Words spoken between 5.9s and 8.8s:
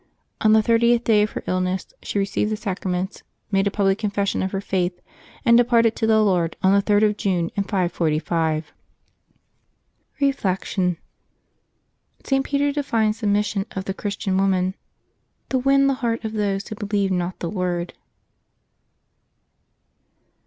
to the Lord on the 3d of June, in 545.